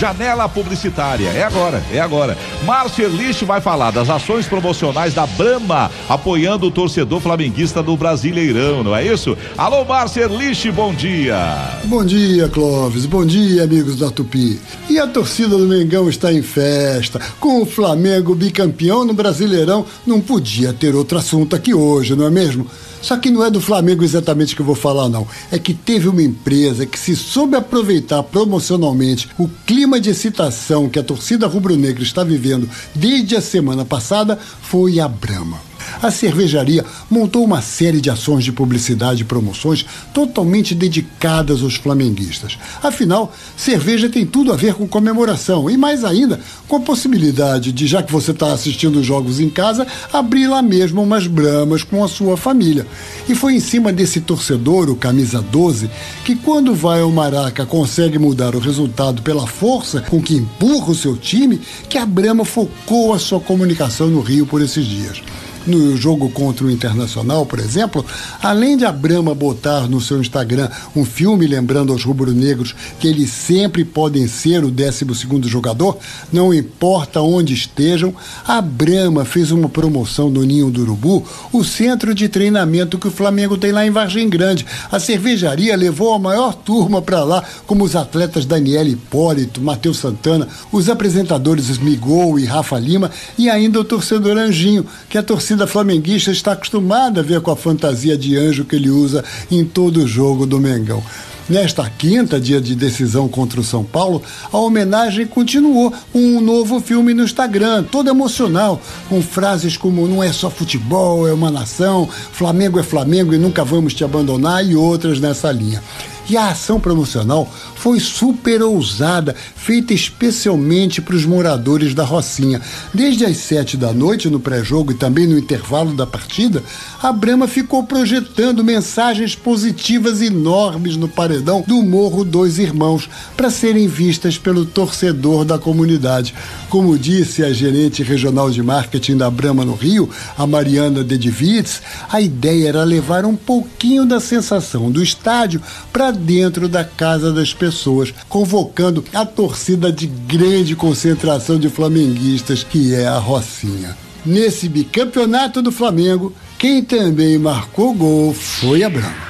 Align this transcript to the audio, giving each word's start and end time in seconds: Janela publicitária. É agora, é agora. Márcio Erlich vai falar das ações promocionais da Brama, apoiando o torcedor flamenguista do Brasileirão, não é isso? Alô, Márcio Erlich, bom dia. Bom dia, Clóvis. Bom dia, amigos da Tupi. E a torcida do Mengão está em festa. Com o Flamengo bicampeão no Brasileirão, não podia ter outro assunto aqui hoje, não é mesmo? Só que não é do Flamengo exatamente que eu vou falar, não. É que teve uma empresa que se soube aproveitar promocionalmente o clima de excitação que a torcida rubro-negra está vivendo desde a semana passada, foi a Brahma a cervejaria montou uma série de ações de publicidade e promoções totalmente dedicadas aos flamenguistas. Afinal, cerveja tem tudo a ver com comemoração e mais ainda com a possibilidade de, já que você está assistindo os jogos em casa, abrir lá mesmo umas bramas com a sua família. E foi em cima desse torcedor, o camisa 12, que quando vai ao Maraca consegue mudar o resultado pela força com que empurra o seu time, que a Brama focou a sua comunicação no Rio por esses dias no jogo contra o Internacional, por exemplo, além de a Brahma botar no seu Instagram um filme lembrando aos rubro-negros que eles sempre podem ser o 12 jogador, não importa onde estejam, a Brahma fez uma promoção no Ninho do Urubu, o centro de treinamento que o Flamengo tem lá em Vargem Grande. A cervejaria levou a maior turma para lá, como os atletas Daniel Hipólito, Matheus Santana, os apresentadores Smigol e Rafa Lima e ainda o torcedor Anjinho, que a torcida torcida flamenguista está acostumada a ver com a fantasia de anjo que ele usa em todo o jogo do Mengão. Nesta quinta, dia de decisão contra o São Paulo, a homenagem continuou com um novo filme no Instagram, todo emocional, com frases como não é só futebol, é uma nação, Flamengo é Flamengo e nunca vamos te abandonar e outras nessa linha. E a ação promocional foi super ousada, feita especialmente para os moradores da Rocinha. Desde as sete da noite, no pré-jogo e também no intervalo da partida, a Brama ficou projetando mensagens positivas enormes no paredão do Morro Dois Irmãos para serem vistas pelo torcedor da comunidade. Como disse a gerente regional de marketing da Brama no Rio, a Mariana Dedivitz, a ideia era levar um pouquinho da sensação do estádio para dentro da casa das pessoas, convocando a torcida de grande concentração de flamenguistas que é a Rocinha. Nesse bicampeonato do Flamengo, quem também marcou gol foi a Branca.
Janela 0.00 0.48
publicitária. 0.48 1.28
É 1.28 1.42
agora, 1.42 1.84
é 1.92 2.00
agora. 2.00 2.38
Márcio 2.64 3.04
Erlich 3.04 3.44
vai 3.44 3.60
falar 3.60 3.90
das 3.90 4.08
ações 4.08 4.46
promocionais 4.46 5.12
da 5.12 5.26
Brama, 5.26 5.90
apoiando 6.08 6.66
o 6.66 6.70
torcedor 6.70 7.20
flamenguista 7.20 7.82
do 7.82 7.94
Brasileirão, 7.98 8.82
não 8.82 8.96
é 8.96 9.04
isso? 9.04 9.36
Alô, 9.58 9.84
Márcio 9.84 10.22
Erlich, 10.22 10.70
bom 10.70 10.94
dia. 10.94 11.36
Bom 11.84 12.02
dia, 12.02 12.48
Clóvis. 12.48 13.04
Bom 13.04 13.26
dia, 13.26 13.64
amigos 13.64 13.98
da 13.98 14.10
Tupi. 14.10 14.58
E 14.88 14.98
a 14.98 15.06
torcida 15.06 15.58
do 15.58 15.66
Mengão 15.66 16.08
está 16.08 16.32
em 16.32 16.40
festa. 16.40 17.20
Com 17.38 17.60
o 17.60 17.66
Flamengo 17.66 18.34
bicampeão 18.34 19.04
no 19.04 19.12
Brasileirão, 19.12 19.84
não 20.06 20.18
podia 20.18 20.72
ter 20.72 20.94
outro 20.94 21.18
assunto 21.18 21.54
aqui 21.54 21.74
hoje, 21.74 22.16
não 22.16 22.24
é 22.24 22.30
mesmo? 22.30 22.66
Só 23.02 23.16
que 23.16 23.30
não 23.30 23.44
é 23.44 23.50
do 23.50 23.60
Flamengo 23.60 24.04
exatamente 24.04 24.54
que 24.54 24.60
eu 24.60 24.66
vou 24.66 24.74
falar, 24.74 25.08
não. 25.08 25.26
É 25.50 25.58
que 25.58 25.72
teve 25.72 26.08
uma 26.08 26.22
empresa 26.22 26.84
que 26.84 26.98
se 26.98 27.16
soube 27.16 27.56
aproveitar 27.56 28.22
promocionalmente 28.22 29.28
o 29.38 29.48
clima 29.66 29.89
de 29.98 30.10
excitação 30.10 30.88
que 30.88 30.98
a 30.98 31.02
torcida 31.02 31.46
rubro-negra 31.46 32.02
está 32.02 32.22
vivendo 32.22 32.68
desde 32.94 33.34
a 33.34 33.40
semana 33.40 33.84
passada, 33.84 34.38
foi 34.60 35.00
a 35.00 35.08
Brahma 35.08 35.69
a 36.02 36.10
cervejaria 36.10 36.84
montou 37.10 37.44
uma 37.44 37.60
série 37.60 38.00
de 38.00 38.10
ações 38.10 38.44
de 38.44 38.52
publicidade 38.52 39.22
e 39.22 39.24
promoções 39.24 39.84
totalmente 40.12 40.74
dedicadas 40.74 41.62
aos 41.62 41.74
flamenguistas. 41.74 42.58
Afinal, 42.82 43.32
cerveja 43.56 44.08
tem 44.08 44.24
tudo 44.24 44.52
a 44.52 44.56
ver 44.56 44.74
com 44.74 44.86
comemoração 44.86 45.68
e 45.68 45.76
mais 45.76 46.04
ainda 46.04 46.40
com 46.66 46.76
a 46.76 46.80
possibilidade 46.80 47.72
de, 47.72 47.86
já 47.86 48.02
que 48.02 48.12
você 48.12 48.30
está 48.30 48.52
assistindo 48.52 49.00
os 49.00 49.06
jogos 49.06 49.40
em 49.40 49.50
casa, 49.50 49.86
abrir 50.12 50.46
lá 50.46 50.62
mesmo 50.62 51.02
umas 51.02 51.26
bramas 51.26 51.82
com 51.82 52.02
a 52.02 52.08
sua 52.08 52.36
família. 52.36 52.86
E 53.28 53.34
foi 53.34 53.54
em 53.54 53.60
cima 53.60 53.92
desse 53.92 54.20
torcedor, 54.20 54.88
o 54.88 54.96
camisa 54.96 55.42
12, 55.42 55.90
que 56.24 56.36
quando 56.36 56.74
vai 56.74 57.00
ao 57.00 57.10
Maraca 57.10 57.66
consegue 57.66 58.18
mudar 58.18 58.54
o 58.54 58.58
resultado 58.60 59.22
pela 59.22 59.46
força 59.46 60.00
com 60.00 60.22
que 60.22 60.36
empurra 60.36 60.90
o 60.90 60.94
seu 60.94 61.16
time, 61.16 61.60
que 61.88 61.98
a 61.98 62.06
Brama 62.06 62.44
focou 62.44 63.12
a 63.12 63.18
sua 63.18 63.40
comunicação 63.40 64.08
no 64.08 64.20
Rio 64.20 64.46
por 64.46 64.62
esses 64.62 64.84
dias 64.84 65.22
no 65.66 65.96
jogo 65.96 66.30
contra 66.30 66.66
o 66.66 66.70
Internacional, 66.70 67.44
por 67.46 67.58
exemplo, 67.58 68.04
além 68.42 68.76
de 68.76 68.84
a 68.84 68.92
Brahma 68.92 69.34
botar 69.34 69.88
no 69.88 70.00
seu 70.00 70.20
Instagram 70.20 70.68
um 70.94 71.04
filme 71.04 71.46
lembrando 71.46 71.92
aos 71.92 72.04
rubro-negros 72.04 72.74
que 72.98 73.08
eles 73.08 73.30
sempre 73.30 73.84
podem 73.84 74.26
ser 74.26 74.64
o 74.64 74.70
12 74.70 75.06
jogador, 75.44 75.98
não 76.32 76.52
importa 76.52 77.20
onde 77.20 77.54
estejam, 77.54 78.14
a 78.46 78.60
Brahma 78.60 79.24
fez 79.24 79.50
uma 79.50 79.68
promoção 79.68 80.30
no 80.30 80.42
Ninho 80.42 80.70
do 80.70 80.82
Urubu, 80.82 81.24
o 81.52 81.64
centro 81.64 82.14
de 82.14 82.28
treinamento 82.28 82.98
que 82.98 83.08
o 83.08 83.10
Flamengo 83.10 83.56
tem 83.56 83.72
lá 83.72 83.86
em 83.86 83.90
Vargem 83.90 84.28
Grande. 84.28 84.66
A 84.90 84.98
cervejaria 84.98 85.76
levou 85.76 86.14
a 86.14 86.18
maior 86.18 86.54
turma 86.54 87.02
para 87.02 87.24
lá, 87.24 87.42
como 87.66 87.84
os 87.84 87.96
atletas 87.96 88.44
Daniel 88.44 88.86
Hipólito, 88.86 89.60
Matheus 89.60 89.98
Santana, 89.98 90.48
os 90.72 90.88
apresentadores 90.88 91.68
Smigol 91.68 92.38
e 92.38 92.44
Rafa 92.44 92.78
Lima 92.78 93.10
e 93.38 93.48
ainda 93.48 93.80
o 93.80 93.84
torcedor 93.84 94.36
Anjinho, 94.36 94.86
que 95.08 95.18
a 95.18 95.22
torcida 95.22 95.59
torcida 95.60 95.66
flamenguista 95.66 96.30
está 96.30 96.52
acostumada 96.52 97.20
a 97.20 97.24
ver 97.24 97.40
com 97.40 97.50
a 97.50 97.56
fantasia 97.56 98.16
de 98.16 98.36
anjo 98.36 98.64
que 98.64 98.76
ele 98.76 98.88
usa 98.88 99.24
em 99.50 99.64
todo 99.64 99.98
o 99.98 100.06
jogo 100.06 100.46
do 100.46 100.58
Mengão. 100.58 101.02
Nesta 101.48 101.90
quinta, 101.90 102.38
dia 102.38 102.60
de 102.60 102.76
decisão 102.76 103.26
contra 103.26 103.60
o 103.60 103.64
São 103.64 103.82
Paulo, 103.82 104.22
a 104.52 104.56
homenagem 104.56 105.26
continuou 105.26 105.92
com 106.12 106.20
um 106.20 106.40
novo 106.40 106.80
filme 106.80 107.12
no 107.12 107.24
Instagram, 107.24 107.82
todo 107.82 108.08
emocional, 108.08 108.80
com 109.08 109.20
frases 109.20 109.76
como 109.76 110.06
não 110.06 110.22
é 110.22 110.32
só 110.32 110.48
futebol, 110.48 111.26
é 111.26 111.32
uma 111.32 111.50
nação, 111.50 112.08
Flamengo 112.08 112.78
é 112.78 112.84
Flamengo 112.84 113.34
e 113.34 113.38
nunca 113.38 113.64
vamos 113.64 113.94
te 113.94 114.04
abandonar 114.04 114.64
e 114.64 114.76
outras 114.76 115.18
nessa 115.18 115.50
linha. 115.50 115.82
E 116.30 116.36
a 116.36 116.50
ação 116.50 116.78
promocional 116.78 117.52
foi 117.74 117.98
super 117.98 118.62
ousada, 118.62 119.34
feita 119.56 119.92
especialmente 119.92 121.02
para 121.02 121.16
os 121.16 121.26
moradores 121.26 121.92
da 121.92 122.04
Rocinha. 122.04 122.60
Desde 122.94 123.24
as 123.24 123.38
sete 123.38 123.76
da 123.76 123.92
noite, 123.92 124.30
no 124.30 124.38
pré-jogo 124.38 124.92
e 124.92 124.94
também 124.94 125.26
no 125.26 125.36
intervalo 125.36 125.92
da 125.92 126.06
partida, 126.06 126.62
a 127.02 127.10
Brama 127.10 127.48
ficou 127.48 127.82
projetando 127.82 128.62
mensagens 128.62 129.34
positivas 129.34 130.22
enormes 130.22 130.96
no 130.96 131.08
paredão 131.08 131.64
do 131.66 131.82
Morro 131.82 132.22
Dois 132.22 132.60
Irmãos 132.60 133.10
para 133.36 133.50
serem 133.50 133.88
vistas 133.88 134.38
pelo 134.38 134.64
torcedor 134.64 135.44
da 135.44 135.58
comunidade. 135.58 136.32
Como 136.68 136.96
disse 136.96 137.42
a 137.42 137.52
gerente 137.52 138.04
regional 138.04 138.52
de 138.52 138.62
marketing 138.62 139.16
da 139.16 139.28
Brama 139.28 139.64
no 139.64 139.74
Rio, 139.74 140.08
a 140.38 140.46
Mariana 140.46 141.02
Dedivitz, 141.02 141.82
a 142.08 142.20
ideia 142.20 142.68
era 142.68 142.84
levar 142.84 143.24
um 143.24 143.34
pouquinho 143.34 144.06
da 144.06 144.20
sensação 144.20 144.92
do 144.92 145.02
estádio 145.02 145.60
para 145.92 146.19
dentro 146.20 146.68
da 146.68 146.84
casa 146.84 147.32
das 147.32 147.52
pessoas, 147.52 148.14
convocando 148.28 149.04
a 149.12 149.26
torcida 149.26 149.90
de 149.90 150.06
grande 150.06 150.76
concentração 150.76 151.58
de 151.58 151.68
flamenguistas 151.68 152.62
que 152.62 152.94
é 152.94 153.06
a 153.06 153.18
Rocinha. 153.18 153.96
Nesse 154.24 154.68
bicampeonato 154.68 155.62
do 155.62 155.72
Flamengo, 155.72 156.32
quem 156.58 156.84
também 156.84 157.38
marcou 157.38 157.94
gol 157.94 158.34
foi 158.34 158.84
a 158.84 158.90
Branca. 158.90 159.29